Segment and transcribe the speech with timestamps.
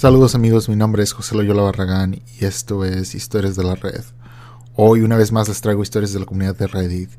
[0.00, 4.02] Saludos amigos, mi nombre es José Loyola Barragán y esto es Historias de la Red.
[4.74, 7.10] Hoy una vez más les traigo historias de la comunidad de Reddit.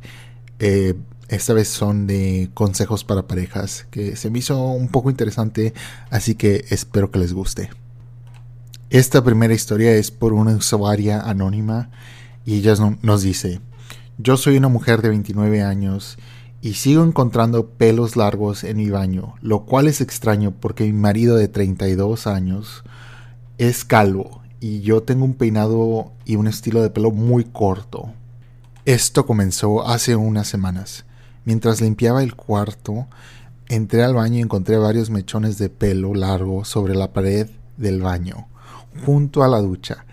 [0.57, 0.96] Eh,
[1.28, 5.76] esta vez son de consejos para parejas, que se me hizo un poco interesante,
[6.09, 7.69] así que espero que les guste.
[8.90, 11.91] Esta primera historia es por una usuaria anónima
[12.47, 12.73] y ella
[13.04, 13.62] nos dice,
[14.18, 16.18] yo soy una mujer de 29 años
[16.62, 21.36] y sigo encontrando pelos largos en mi baño, lo cual es extraño porque mi marido
[21.36, 22.84] de 32 años
[23.58, 28.12] es calvo y yo tengo un peinado y un estilo de pelo muy corto.
[28.86, 31.05] Esto comenzó hace unas semanas.
[31.45, 33.08] Mientras limpiaba el cuarto,
[33.67, 38.48] entré al baño y encontré varios mechones de pelo largo sobre la pared del baño,
[39.05, 40.05] junto a la ducha.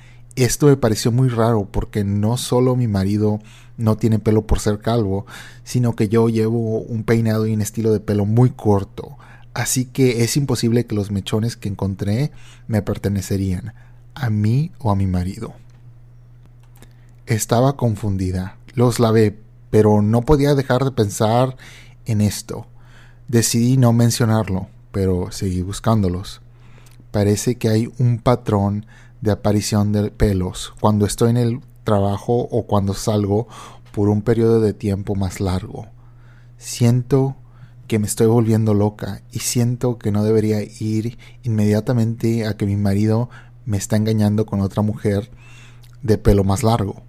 [0.45, 3.41] Esto me pareció muy raro porque no solo mi marido
[3.77, 5.27] no tiene pelo por ser calvo,
[5.65, 9.19] sino que yo llevo un peinado y un estilo de pelo muy corto,
[9.53, 12.31] así que es imposible que los mechones que encontré
[12.69, 13.75] me pertenecerían
[14.15, 15.55] a mí o a mi marido.
[17.27, 19.37] Estaba confundida, los lavé,
[19.71, 21.57] pero no podía dejar de pensar
[22.05, 22.69] en esto.
[23.27, 26.43] Decidí no mencionarlo, pero seguí buscándolos.
[27.11, 28.87] Parece que hay un patrón
[29.21, 33.49] de aparición de pelos cuando estoy en el trabajo o cuando salgo
[33.93, 35.87] por un periodo de tiempo más largo.
[36.57, 37.37] Siento
[37.87, 42.77] que me estoy volviendo loca y siento que no debería ir inmediatamente a que mi
[42.77, 43.31] marido
[43.65, 45.31] me está engañando con otra mujer
[46.03, 47.03] de pelo más largo.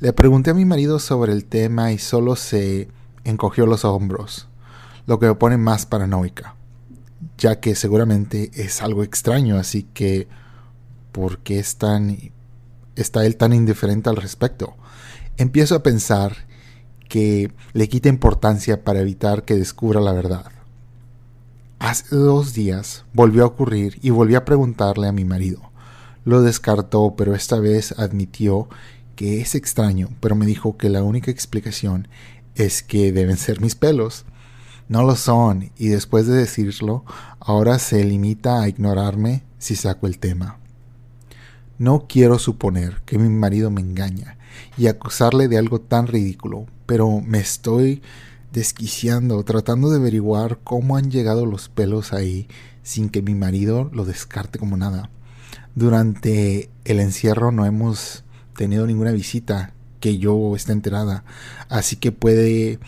[0.00, 2.88] Le pregunté a mi marido sobre el tema y solo se
[3.24, 4.48] encogió los hombros,
[5.06, 6.56] lo que me pone más paranoica,
[7.36, 10.28] ya que seguramente es algo extraño, así que
[11.18, 12.16] ¿por qué es tan
[12.94, 14.76] está él tan indiferente al respecto?
[15.36, 16.46] Empiezo a pensar
[17.08, 20.52] que le quita importancia para evitar que descubra la verdad.
[21.80, 25.72] Hace dos días volvió a ocurrir y volví a preguntarle a mi marido.
[26.24, 28.68] Lo descartó, pero esta vez admitió
[29.16, 32.06] que es extraño, pero me dijo que la única explicación
[32.54, 34.24] es que deben ser mis pelos.
[34.88, 37.04] No lo son, y después de decirlo,
[37.40, 40.58] ahora se limita a ignorarme si saco el tema.
[41.78, 44.36] No quiero suponer que mi marido me engaña
[44.76, 48.02] y acusarle de algo tan ridículo, pero me estoy
[48.52, 52.48] desquiciando, tratando de averiguar cómo han llegado los pelos ahí
[52.82, 55.10] sin que mi marido lo descarte como nada.
[55.76, 58.24] Durante el encierro no hemos
[58.56, 61.24] tenido ninguna visita que yo esté enterada,
[61.68, 62.80] así que puede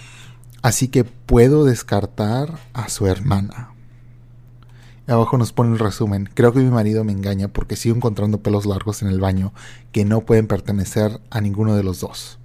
[0.63, 3.70] así que puedo descartar a su hermana.
[5.11, 6.29] Abajo nos pone un resumen.
[6.33, 9.53] Creo que mi marido me engaña porque sigo encontrando pelos largos en el baño
[9.93, 12.39] que no pueden pertenecer a ninguno de los dos.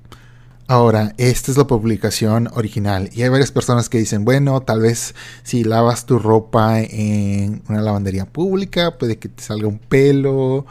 [0.68, 5.14] Ahora, esta es la publicación original y hay varias personas que dicen, bueno, tal vez
[5.44, 10.66] si lavas tu ropa en una lavandería pública, puede que te salga un pelo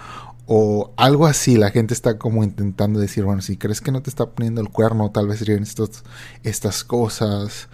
[0.46, 1.56] o algo así.
[1.56, 4.68] La gente está como intentando decir, bueno, si crees que no te está poniendo el
[4.68, 5.64] cuerno, tal vez serían
[6.42, 7.68] estas cosas.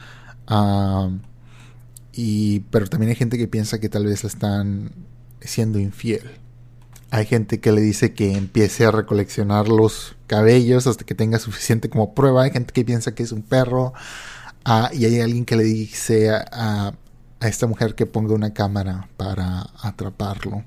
[0.46, 1.08] Ah,
[2.12, 4.92] y, pero también hay gente que piensa que tal vez le están
[5.40, 6.30] siendo infiel.
[7.10, 11.90] Hay gente que le dice que empiece a recoleccionar los cabellos hasta que tenga suficiente
[11.90, 12.44] como prueba.
[12.44, 13.92] Hay gente que piensa que es un perro.
[14.64, 16.94] Ah, y hay alguien que le dice a,
[17.40, 20.62] a, esta mujer que ponga una cámara para atraparlo.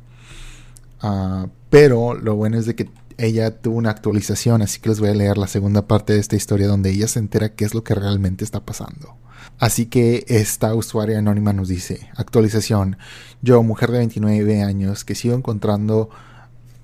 [1.01, 5.09] Ah, pero lo bueno es de que ella tuvo una actualización, así que les voy
[5.09, 7.83] a leer la segunda parte de esta historia donde ella se entera qué es lo
[7.83, 9.17] que realmente está pasando.
[9.59, 12.97] Así que esta usuaria anónima nos dice, actualización,
[13.41, 16.09] yo, mujer de 29 años, que sigo encontrando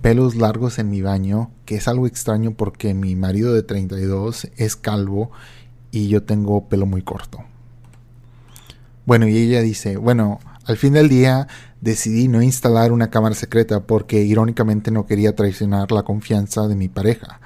[0.01, 4.75] pelos largos en mi baño, que es algo extraño porque mi marido de 32 es
[4.75, 5.31] calvo
[5.91, 7.39] y yo tengo pelo muy corto.
[9.05, 11.47] Bueno, y ella dice, bueno, al fin del día
[11.81, 16.89] decidí no instalar una cámara secreta porque irónicamente no quería traicionar la confianza de mi
[16.89, 17.39] pareja.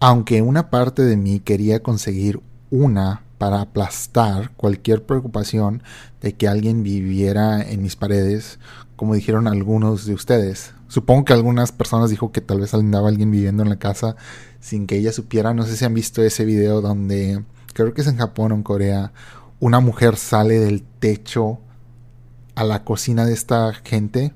[0.00, 5.82] Aunque una parte de mí quería conseguir una para aplastar cualquier preocupación
[6.20, 8.58] de que alguien viviera en mis paredes,
[8.96, 10.74] como dijeron algunos de ustedes.
[10.88, 14.16] Supongo que algunas personas dijo que tal vez andaba alguien viviendo en la casa
[14.60, 15.54] sin que ella supiera.
[15.54, 17.42] No sé si han visto ese video donde,
[17.72, 19.12] creo que es en Japón o en Corea,
[19.58, 21.60] una mujer sale del techo
[22.60, 24.34] a la cocina de esta gente.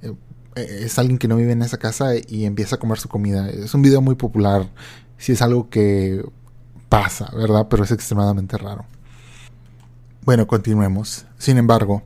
[0.00, 0.14] Eh,
[0.56, 3.50] es alguien que no vive en esa casa y empieza a comer su comida.
[3.50, 4.70] Es un video muy popular.
[5.18, 6.24] Si es algo que
[6.88, 7.66] pasa, ¿verdad?
[7.68, 8.86] Pero es extremadamente raro.
[10.24, 11.26] Bueno, continuemos.
[11.36, 12.02] Sin embargo,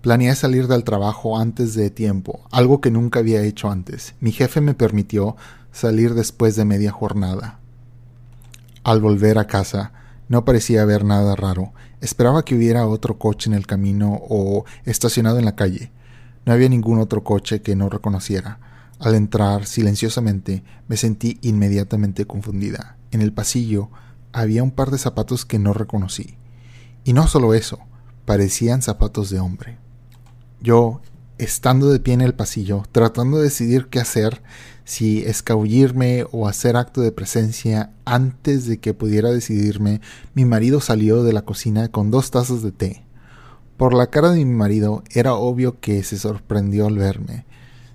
[0.00, 4.14] planeé salir del trabajo antes de tiempo, algo que nunca había hecho antes.
[4.20, 5.36] Mi jefe me permitió
[5.70, 7.60] salir después de media jornada.
[8.84, 9.92] Al volver a casa,
[10.30, 11.72] no parecía haber nada raro.
[12.00, 15.90] Esperaba que hubiera otro coche en el camino o estacionado en la calle.
[16.46, 18.60] No había ningún otro coche que no reconociera.
[19.00, 22.96] Al entrar silenciosamente me sentí inmediatamente confundida.
[23.10, 23.90] En el pasillo
[24.32, 26.36] había un par de zapatos que no reconocí.
[27.02, 27.80] Y no solo eso,
[28.24, 29.78] parecían zapatos de hombre.
[30.60, 31.00] Yo,
[31.38, 34.42] estando de pie en el pasillo, tratando de decidir qué hacer,
[34.90, 40.00] si escabullirme o hacer acto de presencia antes de que pudiera decidirme,
[40.34, 43.04] mi marido salió de la cocina con dos tazas de té.
[43.76, 47.44] Por la cara de mi marido era obvio que se sorprendió al verme.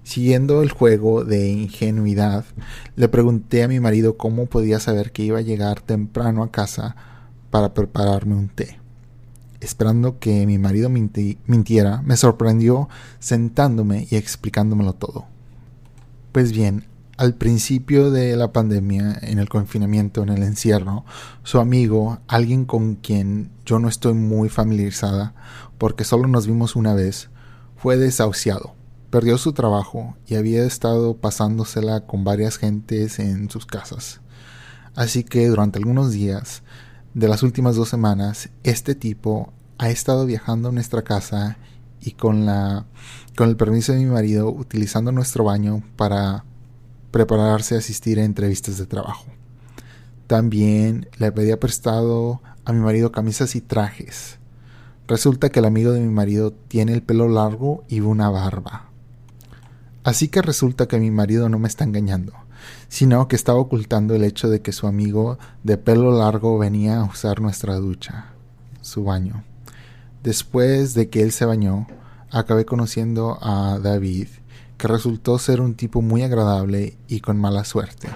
[0.03, 2.45] Siguiendo el juego de ingenuidad,
[2.95, 6.95] le pregunté a mi marido cómo podía saber que iba a llegar temprano a casa
[7.49, 8.79] para prepararme un té.
[9.59, 12.87] Esperando que mi marido mintiera, me sorprendió
[13.19, 15.34] sentándome y explicándomelo todo.
[16.35, 16.85] Pues bien,
[17.15, 21.05] al principio de la pandemia, en el confinamiento, en el encierro,
[21.43, 25.33] su amigo, alguien con quien yo no estoy muy familiarizada,
[25.77, 27.29] porque solo nos vimos una vez,
[27.77, 28.75] fue desahuciado
[29.09, 34.19] Perdió su trabajo y había estado pasándosela con varias gentes en sus casas.
[34.93, 36.63] Así que durante algunos días
[37.13, 41.57] de las últimas dos semanas, este tipo ha estado viajando a nuestra casa
[42.05, 42.85] y con la
[43.35, 46.45] con el permiso de mi marido utilizando nuestro baño para
[47.11, 49.25] prepararse a asistir a entrevistas de trabajo.
[50.27, 54.37] También le pedía prestado a mi marido camisas y trajes.
[55.07, 58.89] Resulta que el amigo de mi marido tiene el pelo largo y una barba.
[60.03, 62.33] Así que resulta que mi marido no me está engañando,
[62.87, 67.03] sino que estaba ocultando el hecho de que su amigo de pelo largo venía a
[67.03, 68.27] usar nuestra ducha,
[68.81, 69.43] su baño.
[70.25, 71.85] Después de que él se bañó,
[72.31, 74.27] acabé conociendo a David,
[74.75, 78.07] que resultó ser un tipo muy agradable y con mala suerte.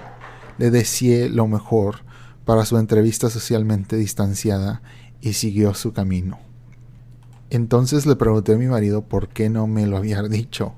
[0.57, 1.97] Le deseé lo mejor
[2.45, 4.81] para su entrevista socialmente distanciada
[5.21, 6.39] y siguió su camino.
[7.51, 10.73] Entonces le pregunté a mi marido por qué no me lo había dicho,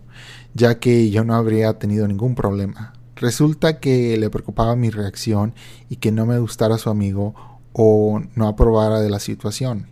[0.54, 2.92] ya que yo no habría tenido ningún problema.
[3.16, 5.54] Resulta que le preocupaba mi reacción
[5.88, 7.36] y que no me gustara su amigo
[7.72, 9.91] o no aprobara de la situación.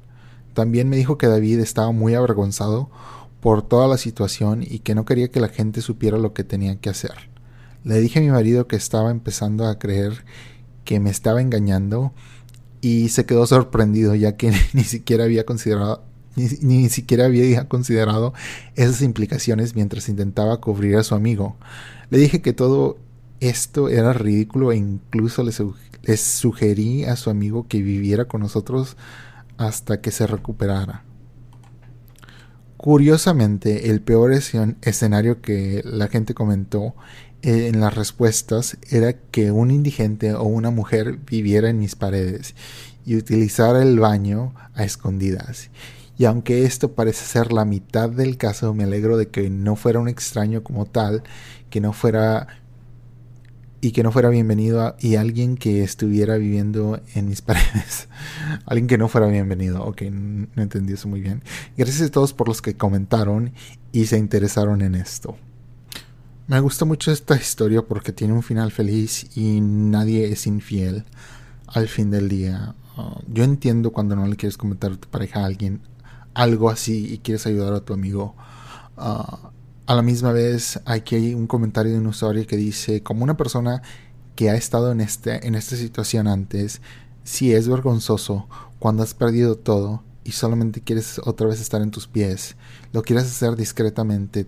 [0.59, 2.89] También me dijo que David estaba muy avergonzado
[3.39, 6.75] por toda la situación y que no quería que la gente supiera lo que tenía
[6.75, 7.13] que hacer.
[7.85, 10.25] Le dije a mi marido que estaba empezando a creer
[10.83, 12.11] que me estaba engañando
[12.81, 16.03] y se quedó sorprendido ya que ni siquiera había considerado
[16.35, 18.33] ni, siquiera había considerado
[18.75, 21.55] esas implicaciones mientras intentaba cubrir a su amigo.
[22.09, 22.97] Le dije que todo
[23.39, 25.53] esto era ridículo e incluso le
[26.17, 28.97] sugerí a su amigo que viviera con nosotros
[29.59, 31.03] hasta que se recuperara.
[32.77, 36.95] Curiosamente, el peor escenario que la gente comentó
[37.41, 42.55] eh, en las respuestas era que un indigente o una mujer viviera en mis paredes
[43.05, 45.69] y utilizara el baño a escondidas.
[46.17, 49.99] Y aunque esto parece ser la mitad del caso, me alegro de que no fuera
[49.99, 51.23] un extraño como tal,
[51.69, 52.47] que no fuera
[53.81, 58.07] y que no fuera bienvenido y alguien que estuviera viviendo en mis paredes.
[58.65, 59.83] alguien que no fuera bienvenido.
[59.83, 61.43] Ok, no entendí eso muy bien.
[61.77, 63.53] Gracias a todos por los que comentaron
[63.91, 65.37] y se interesaron en esto.
[66.47, 71.05] Me gusta mucho esta historia porque tiene un final feliz y nadie es infiel
[71.67, 72.73] al fin del día.
[72.97, 75.81] Uh, yo entiendo cuando no le quieres comentar a tu pareja a alguien
[76.33, 78.35] algo así y quieres ayudar a tu amigo.
[78.97, 79.51] Ah,
[79.89, 83.35] a la misma vez, aquí hay un comentario de un usuario que dice, como una
[83.37, 83.81] persona
[84.35, 86.79] que ha estado en, este, en esta situación antes,
[87.23, 92.05] si es vergonzoso cuando has perdido todo y solamente quieres otra vez estar en tus
[92.05, 92.55] pies,
[92.93, 94.45] lo quieres hacer discretamente,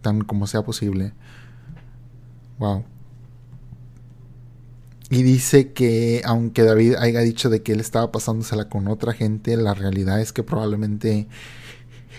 [0.00, 1.12] tan como sea posible.
[2.58, 2.86] Wow.
[5.10, 9.58] Y dice que aunque David haya dicho de que él estaba pasándosela con otra gente,
[9.58, 11.28] la realidad es que probablemente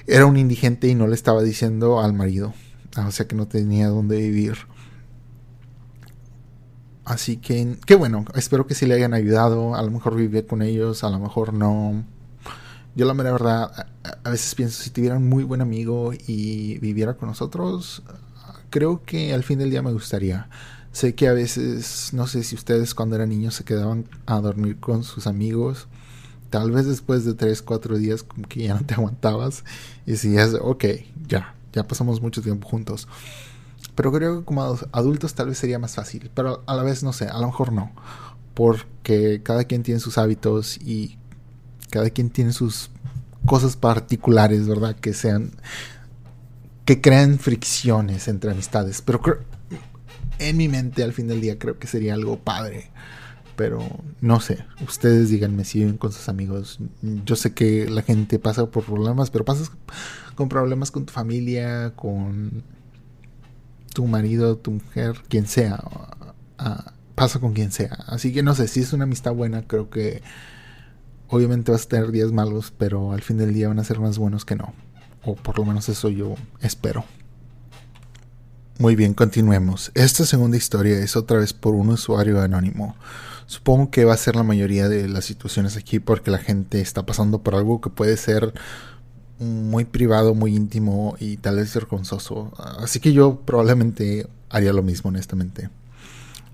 [0.07, 2.53] era un indigente y no le estaba diciendo al marido.
[2.97, 4.57] O sea que no tenía dónde vivir.
[7.05, 9.75] Así que, qué bueno, espero que sí le hayan ayudado.
[9.75, 12.05] A lo mejor vivía con ellos, a lo mejor no.
[12.95, 13.87] Yo la verdad,
[14.23, 18.03] a veces pienso, si tuviera un muy buen amigo y viviera con nosotros,
[18.69, 20.49] creo que al fin del día me gustaría.
[20.91, 24.79] Sé que a veces, no sé si ustedes cuando eran niños se quedaban a dormir
[24.79, 25.87] con sus amigos.
[26.53, 29.63] Tal vez después de 3, 4 días como que ya no te aguantabas
[30.05, 30.85] y decías, ok,
[31.27, 33.07] ya, ya pasamos mucho tiempo juntos.
[33.95, 37.11] Pero creo que como adultos tal vez sería más fácil, pero a la vez no
[37.11, 37.91] sé, a lo mejor no.
[38.53, 41.17] Porque cada quien tiene sus hábitos y
[41.89, 42.91] cada quien tiene sus
[43.47, 44.95] cosas particulares, ¿verdad?
[44.95, 45.53] Que sean
[46.85, 49.01] que crean fricciones entre amistades.
[49.01, 49.39] Pero creo,
[50.37, 52.91] en mi mente al fin del día creo que sería algo padre
[53.55, 53.79] Pero
[54.19, 56.79] no sé, ustedes díganme si viven con sus amigos.
[57.01, 59.71] Yo sé que la gente pasa por problemas, pero pasas
[60.35, 62.63] con problemas con tu familia, con
[63.93, 65.83] tu marido, tu mujer, quien sea.
[67.15, 67.93] Pasa con quien sea.
[68.07, 70.23] Así que no sé, si es una amistad buena, creo que
[71.27, 74.17] obviamente vas a tener días malos, pero al fin del día van a ser más
[74.17, 74.73] buenos que no.
[75.23, 77.05] O por lo menos eso yo espero.
[78.79, 79.91] Muy bien, continuemos.
[79.93, 82.95] Esta segunda historia es otra vez por un usuario anónimo.
[83.53, 87.05] Supongo que va a ser la mayoría de las situaciones aquí porque la gente está
[87.05, 88.51] pasando por algo que puede ser
[89.37, 92.51] muy privado, muy íntimo y tal vez vergonzoso.
[92.79, 95.69] Así que yo probablemente haría lo mismo, honestamente.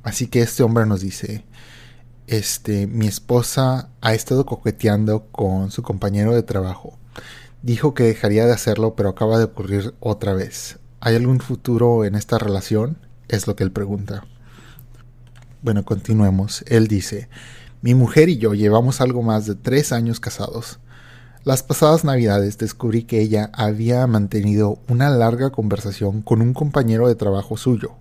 [0.04, 1.46] Así que este hombre nos dice,
[2.28, 7.00] este, mi esposa ha estado coqueteando con su compañero de trabajo.
[7.62, 10.80] Dijo que dejaría de hacerlo, pero acaba de ocurrir otra vez.
[11.00, 12.98] ¿Hay algún futuro en esta relación?
[13.30, 14.26] Es lo que él pregunta.
[15.62, 16.64] Bueno, continuemos.
[16.68, 17.28] Él dice,
[17.82, 20.80] mi mujer y yo llevamos algo más de tres años casados.
[21.44, 27.16] Las pasadas navidades descubrí que ella había mantenido una larga conversación con un compañero de
[27.16, 27.96] trabajo suyo,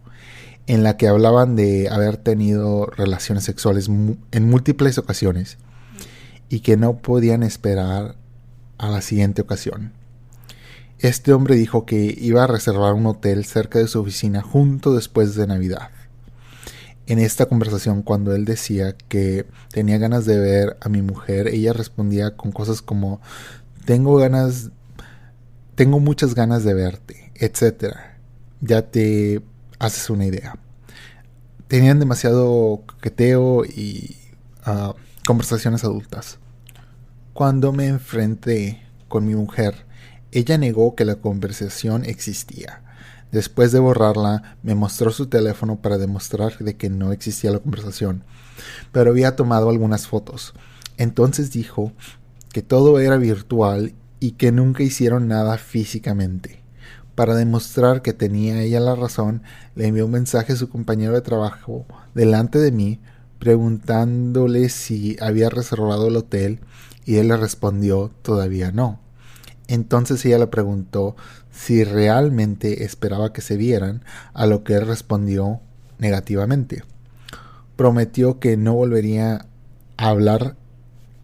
[0.69, 5.59] en la que hablaban de haber tenido relaciones sexuales en múltiples ocasiones
[6.49, 8.15] y que no podían esperar
[8.79, 9.93] a la siguiente ocasión.
[11.00, 15.35] Este hombre dijo que iba a reservar un hotel cerca de su oficina junto después
[15.35, 15.91] de Navidad
[17.09, 21.73] en esta conversación cuando él decía que tenía ganas de ver a mi mujer, ella
[21.73, 23.23] respondía con cosas como
[23.87, 24.71] tengo ganas,
[25.75, 28.19] tengo muchas ganas de verte, etcétera.
[28.61, 29.41] Ya te
[29.79, 30.59] haces una idea.
[31.67, 34.19] Tenían demasiado coqueteo y
[34.67, 34.95] ah,
[35.27, 36.38] conversaciones adultas.
[37.33, 39.87] Cuando me enfrenté con mi mujer,
[40.31, 42.83] ella negó que la conversación existía
[43.33, 48.25] Después de borrarla, me mostró su teléfono para demostrar de que no existía la conversación,
[48.91, 50.55] pero había tomado algunas fotos.
[50.97, 51.93] Entonces dijo
[52.53, 56.63] que todo era virtual y que nunca hicieron nada físicamente.
[57.15, 59.43] Para demostrar que tenía ella la razón,
[59.75, 63.01] le envió un mensaje a su compañero de trabajo delante de mí,
[63.39, 66.61] preguntándole si había reservado el hotel,
[67.05, 69.01] y él le respondió todavía no.
[69.69, 71.15] Entonces ella le preguntó
[71.53, 75.61] si realmente esperaba que se vieran, a lo que él respondió
[75.99, 76.83] negativamente.
[77.77, 79.47] Prometió que no volvería
[79.97, 80.57] a hablar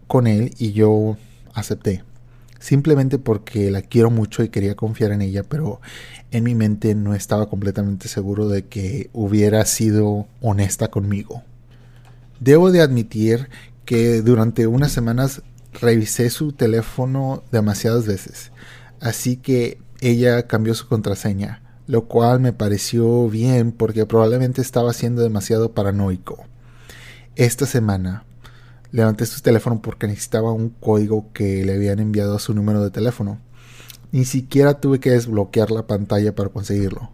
[0.07, 1.17] con él y yo
[1.53, 2.03] acepté.
[2.59, 5.81] Simplemente porque la quiero mucho y quería confiar en ella, pero
[6.31, 11.43] en mi mente no estaba completamente seguro de que hubiera sido honesta conmigo.
[12.39, 13.49] Debo de admitir
[13.85, 15.41] que durante unas semanas
[15.79, 18.51] revisé su teléfono demasiadas veces,
[18.99, 25.21] así que ella cambió su contraseña, lo cual me pareció bien porque probablemente estaba siendo
[25.21, 26.45] demasiado paranoico.
[27.35, 28.25] Esta semana
[28.91, 32.91] levanté su teléfono porque necesitaba un código que le habían enviado a su número de
[32.91, 33.39] teléfono.
[34.11, 37.11] Ni siquiera tuve que desbloquear la pantalla para conseguirlo.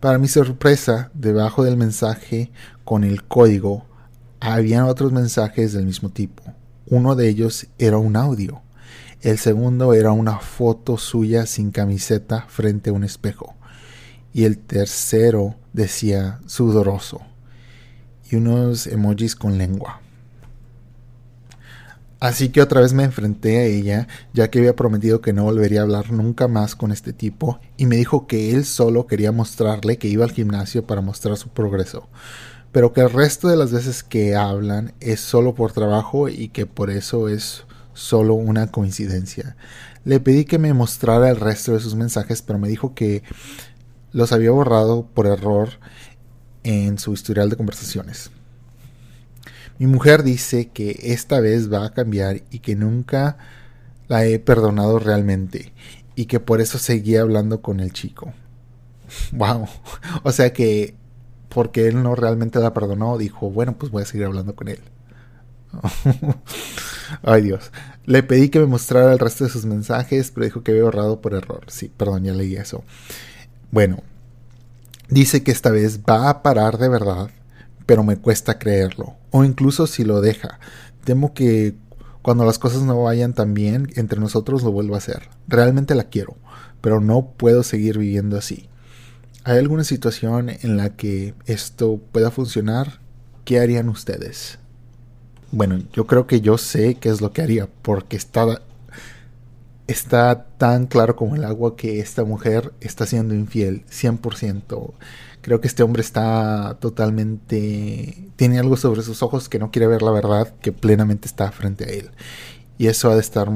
[0.00, 2.50] Para mi sorpresa, debajo del mensaje
[2.84, 3.84] con el código,
[4.40, 6.42] habían otros mensajes del mismo tipo.
[6.90, 8.62] Uno de ellos era un audio.
[9.20, 13.54] El segundo era una foto suya sin camiseta frente a un espejo.
[14.32, 17.20] Y el tercero decía sudoroso.
[18.28, 20.00] Y unos emojis con lengua.
[22.18, 25.80] Así que otra vez me enfrenté a ella, ya que había prometido que no volvería
[25.80, 29.96] a hablar nunca más con este tipo, y me dijo que él solo quería mostrarle
[29.96, 32.10] que iba al gimnasio para mostrar su progreso,
[32.72, 36.66] pero que el resto de las veces que hablan es solo por trabajo y que
[36.66, 39.56] por eso es solo una coincidencia.
[40.04, 43.22] Le pedí que me mostrara el resto de sus mensajes, pero me dijo que
[44.12, 45.70] los había borrado por error
[46.62, 48.30] en su historial de conversaciones.
[49.78, 53.38] Mi mujer dice que esta vez va a cambiar y que nunca
[54.08, 55.72] la he perdonado realmente
[56.14, 58.32] y que por eso seguía hablando con el chico.
[59.32, 59.66] Wow.
[60.22, 60.94] O sea que
[61.50, 64.80] porque él no realmente la perdonó, dijo, bueno, pues voy a seguir hablando con él.
[67.22, 67.70] Ay Dios.
[68.06, 71.20] Le pedí que me mostrara el resto de sus mensajes, pero dijo que había borrado
[71.20, 71.64] por error.
[71.68, 72.82] Sí, perdón, ya leí eso.
[73.70, 74.02] Bueno,
[75.08, 77.30] dice que esta vez va a parar de verdad,
[77.86, 79.16] pero me cuesta creerlo.
[79.30, 80.58] O incluso si lo deja.
[81.04, 81.74] Temo que
[82.22, 85.28] cuando las cosas no vayan tan bien entre nosotros lo vuelva a hacer.
[85.48, 86.36] Realmente la quiero,
[86.80, 88.69] pero no puedo seguir viviendo así.
[89.42, 93.00] ¿Hay alguna situación en la que esto pueda funcionar?
[93.46, 94.58] ¿Qué harían ustedes?
[95.50, 98.60] Bueno, yo creo que yo sé qué es lo que haría, porque está,
[99.86, 104.92] está tan claro como el agua que esta mujer está siendo infiel, 100%.
[105.40, 108.28] Creo que este hombre está totalmente...
[108.36, 111.84] Tiene algo sobre sus ojos que no quiere ver la verdad que plenamente está frente
[111.84, 112.10] a él.
[112.76, 113.50] Y eso ha de estar...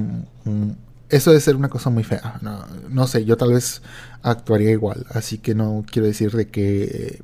[1.08, 2.40] eso debe ser una cosa muy fea.
[2.90, 3.82] No, sé, yo tal vez
[4.22, 5.06] actuaría igual.
[5.10, 7.22] Así que no quiero decir de que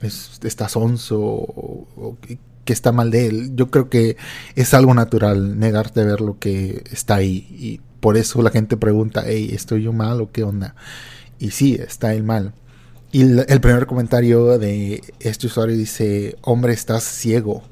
[0.00, 2.16] es, está o,
[2.64, 3.56] que está mal de él.
[3.56, 4.16] Yo creo que
[4.56, 7.46] es algo natural negarte a ver lo que está ahí.
[7.50, 10.74] Y por eso la gente pregunta, hey, ¿estoy yo mal o qué onda?
[11.38, 12.54] Y sí, está él mal.
[13.12, 17.64] Y el primer comentario de este usuario dice, hombre, estás ciego.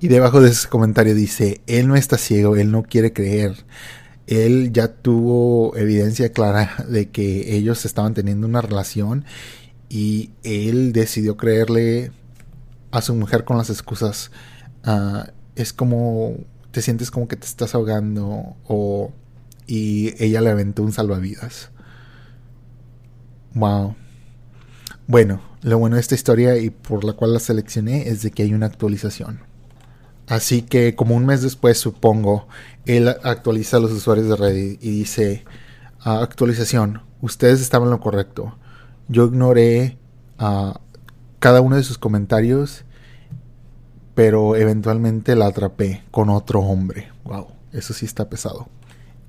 [0.00, 3.64] Y debajo de ese comentario dice, él no está ciego, él no quiere creer.
[4.26, 9.24] Él ya tuvo evidencia clara de que ellos estaban teniendo una relación
[9.88, 12.12] y él decidió creerle
[12.90, 14.30] a su mujer con las excusas.
[14.84, 16.36] Ah, es como,
[16.70, 19.12] te sientes como que te estás ahogando o...
[19.66, 21.70] Y ella le aventó un salvavidas.
[23.52, 23.96] Wow.
[25.06, 28.44] Bueno, lo bueno de esta historia y por la cual la seleccioné es de que
[28.44, 29.47] hay una actualización.
[30.28, 32.46] Así que como un mes después, supongo,
[32.84, 35.44] él actualiza a los usuarios de Reddit y dice,
[36.00, 38.56] ah, actualización, ustedes estaban en lo correcto.
[39.08, 39.98] Yo ignoré
[40.38, 40.80] a
[41.38, 42.84] cada uno de sus comentarios,
[44.14, 47.08] pero eventualmente la atrapé con otro hombre.
[47.24, 48.68] Wow, eso sí está pesado.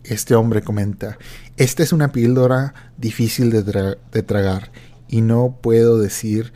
[0.03, 1.17] Este hombre comenta,
[1.57, 4.71] esta es una píldora difícil de, tragar
[5.07, 6.51] y no puedo decir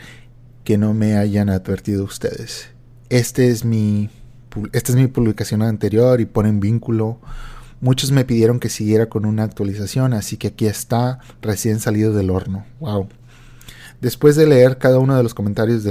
[0.64, 2.70] que no me hayan advertido ustedes.
[3.10, 4.10] Este es mi,
[4.72, 7.20] esta es mi publicación anterior y ponen vínculo.
[7.82, 12.30] Muchos me pidieron que siguiera con una actualización, así que aquí está, recién salido del
[12.30, 12.66] horno.
[12.80, 13.08] Wow.
[14.00, 15.84] Después de leer cada uno de los comentarios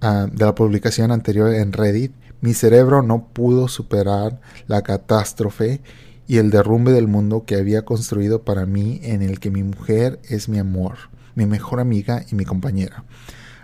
[0.00, 5.80] ah, de la publicación anterior en Reddit, mi cerebro no pudo superar la catástrofe
[6.26, 10.20] y el derrumbe del mundo que había construido para mí en el que mi mujer
[10.28, 10.96] es mi amor,
[11.34, 13.04] mi mejor amiga y mi compañera,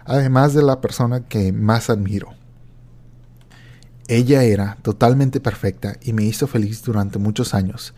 [0.05, 2.35] además de la persona que más admiro.
[4.13, 7.95] Ella era totalmente perfecta y me hizo feliz durante muchos años.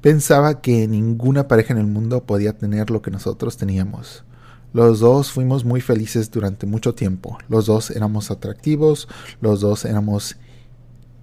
[0.00, 4.24] Pensaba que ninguna pareja en el mundo podía tener lo que nosotros teníamos.
[4.72, 7.38] Los dos fuimos muy felices durante mucho tiempo.
[7.48, 9.06] Los dos éramos atractivos,
[9.40, 10.34] los dos éramos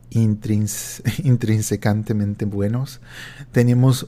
[0.09, 3.01] intrins intrínsecantemente buenos,
[3.51, 4.07] tenemos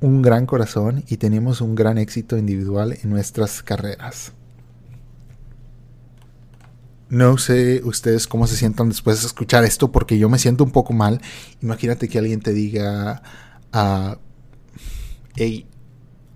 [0.00, 4.32] un gran corazón y tenemos un gran éxito individual en nuestras carreras.
[7.10, 10.70] No sé ustedes cómo se sientan después de escuchar esto, porque yo me siento un
[10.70, 11.20] poco mal.
[11.62, 13.22] Imagínate que alguien te diga,
[13.72, 14.16] uh,
[15.36, 15.66] hey,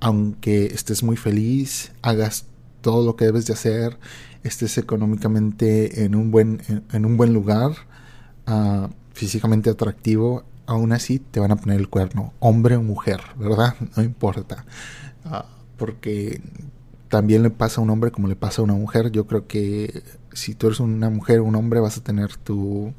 [0.00, 2.46] aunque estés muy feliz, hagas
[2.80, 3.98] todo lo que debes de hacer,
[4.42, 7.72] estés económicamente en un buen, en un buen lugar,
[9.12, 13.74] físicamente atractivo, aún así te van a poner el cuerno, hombre o mujer, ¿verdad?
[13.96, 14.64] No importa.
[15.24, 16.40] Ah, porque
[17.08, 19.12] también le pasa a un hombre como le pasa a una mujer.
[19.12, 20.02] Yo creo que
[20.34, 22.92] si tú eres una mujer o un hombre vas a tener tus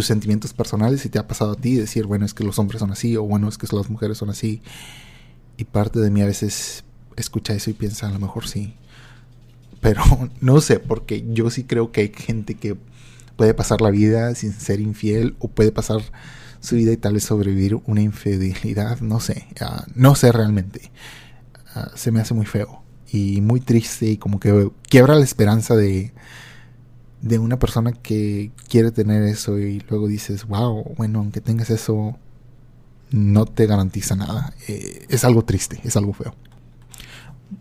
[0.00, 2.90] sentimientos personales y te ha pasado a ti decir, bueno, es que los hombres son
[2.90, 4.62] así o bueno, es que las mujeres son así.
[5.56, 6.84] Y parte de mí a veces
[7.16, 8.74] escucha eso y piensa, a lo mejor sí.
[9.80, 10.02] Pero
[10.40, 12.76] no sé, porque yo sí creo que hay gente que
[13.36, 16.00] puede pasar la vida sin ser infiel o puede pasar
[16.60, 20.90] su vida y tal vez sobrevivir una infidelidad, no sé, ah, no sé realmente.
[21.74, 25.76] Ah, se me hace muy feo y muy triste y como que quiebra la esperanza
[25.76, 26.12] de,
[27.20, 32.16] de una persona que quiere tener eso y luego dices, wow, bueno, aunque tengas eso,
[33.10, 34.54] no te garantiza nada.
[34.68, 36.34] Eh, es algo triste, es algo feo.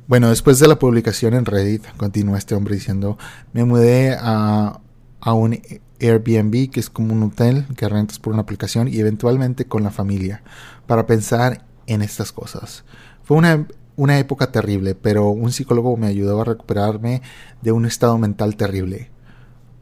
[0.08, 3.17] Bueno, después de la publicación en Reddit, continúa este hombre diciendo,
[3.54, 4.82] me mudé a
[5.28, 5.60] a un
[6.00, 9.91] Airbnb, que es como un hotel que rentas por una aplicación, y eventualmente con la
[9.91, 10.43] familia,
[10.86, 12.84] para pensar en estas cosas.
[13.24, 17.22] Fue una, una época terrible, pero un psicólogo me ayudó a recuperarme
[17.62, 19.10] de un estado mental terrible.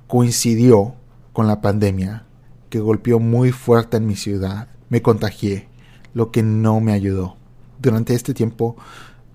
[0.07, 0.95] Coincidió
[1.33, 2.25] con la pandemia,
[2.69, 4.67] que golpeó muy fuerte en mi ciudad.
[4.89, 5.67] Me contagié,
[6.13, 7.37] lo que no me ayudó.
[7.79, 8.75] Durante este tiempo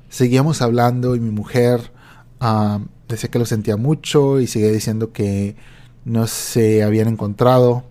[0.09, 1.93] seguíamos hablando y mi mujer
[2.41, 5.57] ah, decía que lo sentía mucho y seguía diciendo que
[6.05, 7.85] no se habían encontrado.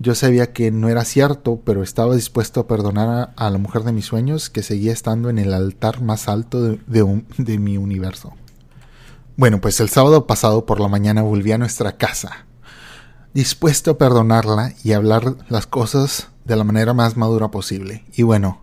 [0.00, 3.92] Yo sabía que no era cierto, pero estaba dispuesto a perdonar a, la mujer de
[3.92, 6.78] mis sueños que seguía estando en el altar más alto de,
[7.38, 8.34] de mi universo.
[9.36, 12.46] Bueno, pues el sábado pasado por la mañana volví a nuestra casa,
[13.32, 18.04] dispuesto a perdonarla y hablar las cosas de la manera más madura posible.
[18.14, 18.62] Y bueno,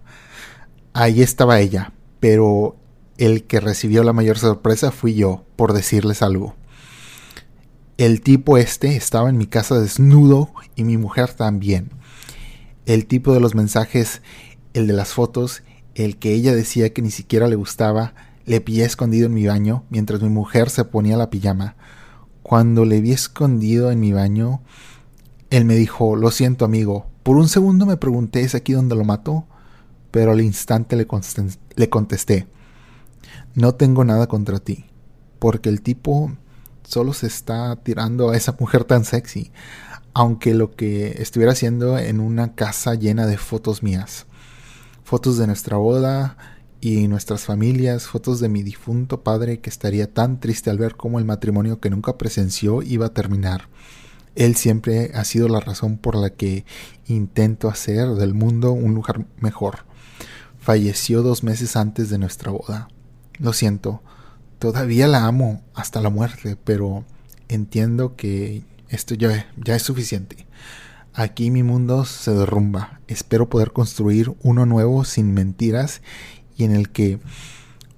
[0.94, 2.78] ahí estaba ella, pero
[3.18, 6.56] el que recibió la mayor sorpresa fui yo por decirles algo.
[7.98, 11.92] El tipo este estaba en mi casa desnudo y mi mujer también.
[12.86, 14.22] El tipo de los mensajes,
[14.74, 15.64] el de las fotos,
[15.96, 18.14] el que ella decía que ni siquiera le gustaba,
[18.52, 21.78] le pillé escondido en mi baño mientras mi mujer se ponía la pijama.
[22.44, 24.62] Cuando le vi escondido en mi baño,
[25.52, 27.08] él me dijo, lo siento amigo.
[27.24, 29.46] Por un segundo me pregunté, ¿es aquí donde lo mató?
[30.12, 31.08] Pero al instante le,
[31.78, 32.46] le contesté,
[33.56, 34.84] no tengo nada contra ti,
[35.40, 36.34] porque el tipo
[36.84, 39.54] solo se está tirando a esa mujer tan sexy,
[40.14, 44.26] aunque lo que estuviera haciendo en una casa llena de fotos mías.
[45.06, 46.36] Fotos de nuestra boda
[46.82, 51.20] y nuestras familias, fotos de mi difunto padre que estaría tan triste al ver cómo
[51.20, 53.70] el matrimonio que nunca presenció iba a terminar.
[54.34, 56.66] Él siempre ha sido la razón por la que
[57.06, 59.86] intento hacer del mundo un lugar mejor.
[60.58, 62.88] Falleció dos meses antes de nuestra boda.
[63.38, 64.02] Lo siento,
[64.58, 67.06] todavía la amo hasta la muerte, pero
[67.48, 70.48] entiendo que esto ya, ya es suficiente.
[71.14, 73.02] Aquí mi mundo se derrumba.
[73.08, 76.02] Espero poder construir uno nuevo sin mentiras
[76.64, 77.20] en el que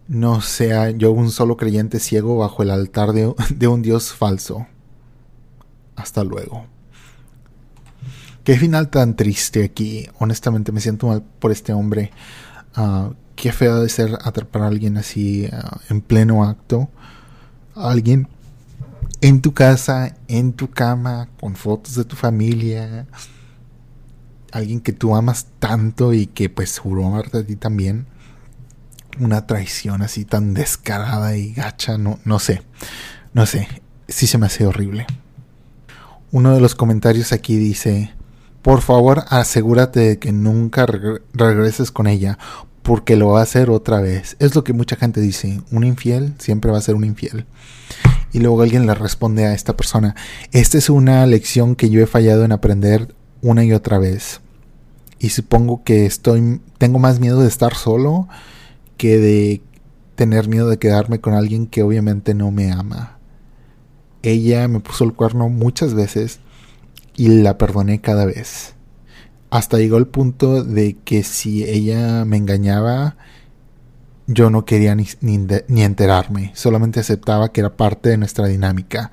[0.07, 4.67] no sea yo un solo creyente ciego bajo el altar de, un Dios falso.
[5.95, 6.65] Hasta luego.
[8.43, 10.07] Qué final tan triste aquí.
[10.19, 12.11] Honestamente me siento mal por este hombre.
[12.75, 16.89] Uh, qué feo de ser atrapar a alguien así uh, en pleno acto.
[17.75, 18.27] alguien
[19.21, 23.07] en tu casa, en tu cama, con fotos de tu familia.
[24.51, 28.05] Alguien que tú amas tanto y que pues juró amarte a ti también.
[29.19, 32.63] Una traición así tan descarada y gacha, no, no sé.
[33.33, 33.67] No sé.
[34.07, 35.05] Sí se me hace horrible.
[36.31, 38.13] Uno de los comentarios aquí dice,
[38.61, 40.85] por favor asegúrate de que nunca
[41.33, 42.39] regreses con ella
[42.81, 44.35] porque lo va a hacer otra vez.
[44.39, 47.45] Es lo que mucha gente dice, un infiel siempre va a ser un infiel.
[48.31, 50.15] Y luego alguien le responde a esta persona,
[50.51, 54.41] esta es una lección que yo he fallado en aprender una y otra vez.
[55.19, 58.27] Y supongo que estoy tengo más miedo de estar solo
[58.97, 59.61] que de
[60.15, 63.17] tener miedo de quedarme con alguien que obviamente no me ama.
[64.21, 66.39] Ella me puso el cuerno muchas veces
[67.15, 68.73] y la perdoné cada vez
[69.53, 73.17] hasta llegó el punto de que si ella me engañaba,
[74.25, 79.11] yo no quería ni, ni, enterarme, solamente aceptaba que era parte de nuestra dinámica.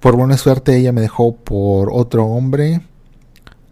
[0.00, 2.82] Por buena suerte ella me dejó por otro hombre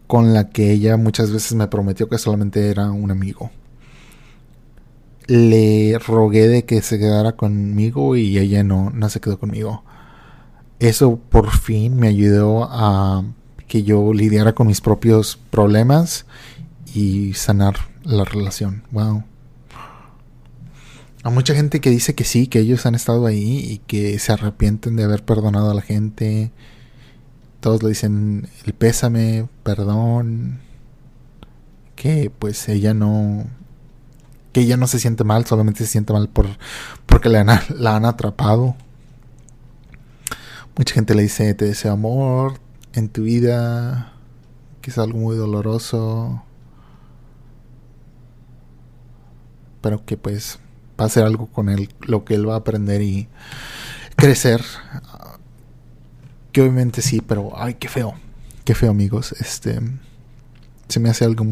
[0.07, 3.51] con la que ella muchas veces me prometió que solamente era un amigo.
[5.27, 9.85] Le rogué de que se quedara conmigo y ella no, no se quedó conmigo.
[10.79, 13.25] Eso por fin me ayudó a
[13.69, 16.27] que yo lidiara con mis propios problemas
[16.95, 18.83] y sanar la relación.
[18.91, 19.25] Wow.
[21.25, 24.33] Hay mucha gente que dice que sí, que ellos han estado ahí y que se
[24.33, 26.51] arrepienten de haber perdonado a la gente.
[27.61, 30.61] Todos le dicen el pésame, perdón.
[31.95, 33.47] Que pues ella no.
[34.53, 36.47] Que ella no se siente mal, solamente se siente mal por,
[37.07, 38.77] porque la han, la han atrapado.
[40.77, 42.61] Mucha gente le dice te deseo amor,
[42.95, 44.13] en tu vida,
[44.81, 46.43] que es algo muy doloroso,
[49.81, 50.59] pero que pues
[51.01, 53.29] va a ser algo con él, lo que él va a aprender y
[54.17, 54.63] crecer.
[56.53, 58.15] Que obviamente sí, pero ay, qué feo,
[58.65, 59.33] qué feo amigos.
[59.33, 59.81] Este
[60.89, 61.45] se me hace algo,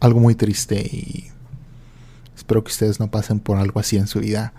[0.00, 1.30] algo muy triste y
[2.48, 4.54] espero que ustedes no pasen por algo así en su vida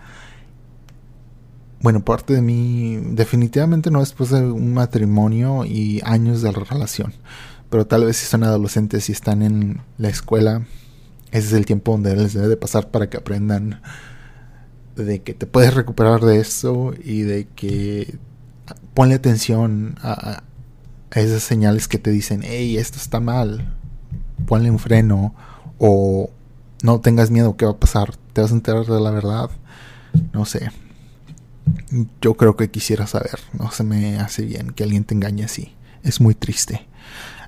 [1.82, 7.14] bueno, parte de mí definitivamente no después de un matrimonio y años de relación.
[7.70, 10.66] Pero tal vez si son adolescentes y están en la escuela,
[11.30, 13.80] ese es el tiempo donde les debe de pasar para que aprendan
[14.96, 18.18] de que te puedes recuperar de eso y de que
[18.92, 20.42] ponle atención a,
[21.10, 23.74] a esas señales que te dicen, hey, esto está mal,
[24.46, 25.34] ponle un freno
[25.78, 26.30] o
[26.82, 28.16] no tengas miedo, ¿qué va a pasar?
[28.32, 29.50] ¿Te vas a enterar de la verdad?
[30.32, 30.70] No sé
[32.20, 33.38] yo creo que quisiera saber.
[33.58, 35.74] No se me hace bien que alguien te engañe así.
[36.02, 36.86] Es muy triste.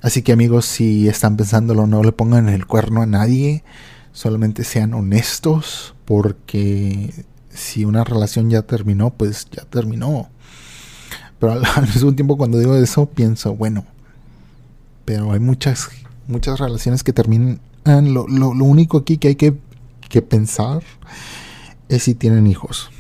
[0.01, 3.65] Así que amigos, si están pensándolo, no le pongan el cuerno a nadie.
[4.13, 5.95] Solamente sean honestos.
[6.05, 7.13] Porque
[7.51, 10.29] si una relación ya terminó, pues ya terminó.
[11.39, 11.63] Pero al
[11.95, 13.85] mismo tiempo cuando digo eso, pienso, bueno.
[15.05, 15.89] Pero hay muchas,
[16.27, 17.61] muchas relaciones que terminan.
[17.85, 19.57] Lo, lo, único aquí que hay que,
[20.09, 20.83] que pensar
[21.89, 22.91] es si tienen hijos.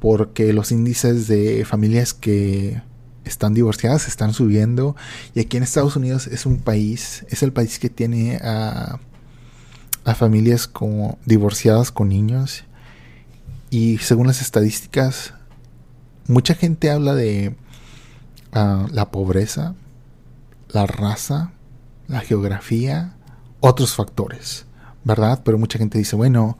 [0.00, 2.82] Porque los índices de familias que
[3.24, 4.94] están divorciadas están subiendo.
[5.34, 9.00] Y aquí en Estados Unidos es un país, es el país que tiene a,
[10.04, 12.64] a familias como divorciadas con niños.
[13.70, 15.34] Y según las estadísticas
[16.28, 17.56] mucha gente habla de
[18.54, 19.74] uh, la pobreza,
[20.68, 21.52] la raza
[22.08, 23.14] la geografía,
[23.60, 24.66] otros factores,
[25.04, 25.42] ¿verdad?
[25.44, 26.58] Pero mucha gente dice, bueno,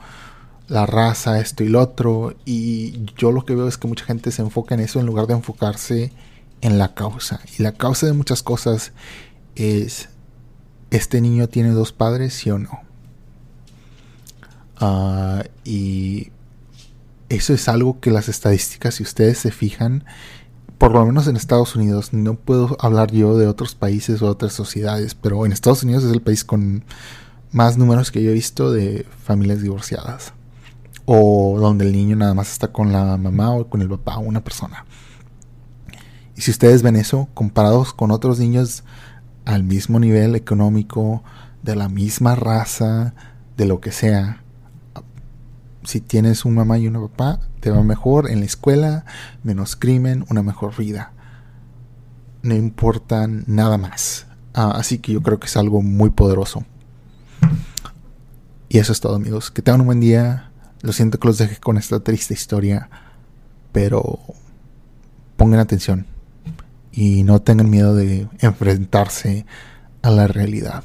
[0.68, 4.30] la raza, esto y lo otro, y yo lo que veo es que mucha gente
[4.30, 6.12] se enfoca en eso en lugar de enfocarse
[6.61, 7.40] en la causa.
[7.58, 8.92] Y la causa de muchas cosas
[9.54, 10.11] es,
[10.90, 12.80] ¿este niño tiene dos padres, sí o no?
[14.76, 16.30] Ah, y
[17.28, 20.04] eso es algo que las estadísticas, si ustedes se fijan,
[20.79, 24.53] por lo menos en Estados Unidos, no puedo hablar yo de otros países o otras
[24.53, 26.85] sociedades, pero en Estados Unidos es el país con
[27.51, 30.33] más números que yo he visto de familias divorciadas.
[31.05, 34.45] O donde el niño nada más está con la mamá o con el papá, una
[34.45, 34.85] persona.
[36.37, 38.85] Y si ustedes ven eso, comparados con otros niños
[39.45, 41.25] al mismo nivel económico,
[41.62, 43.14] de la misma raza,
[43.57, 44.43] de lo que sea,
[45.85, 49.05] si tienes un mamá y un papá, te va mejor en la escuela,
[49.43, 51.12] menos crimen, una mejor vida.
[52.43, 54.27] No importan nada más.
[54.55, 56.64] Ah, así que yo creo que es algo muy poderoso.
[58.69, 59.51] Y eso es todo amigos.
[59.51, 60.51] Que tengan un buen día.
[60.83, 62.91] Lo siento que los deje con esta triste historia.
[63.73, 64.19] Pero
[65.37, 66.07] pongan atención.
[66.93, 69.47] Y no tengan miedo de enfrentarse
[70.03, 70.85] a la realidad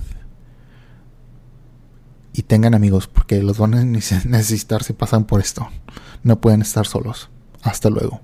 [2.33, 5.69] y tengan amigos porque los van a necesitar si pasan por esto.
[6.23, 7.29] No pueden estar solos.
[7.61, 8.21] Hasta luego.